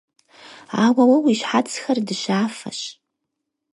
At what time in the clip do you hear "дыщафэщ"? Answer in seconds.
2.07-2.79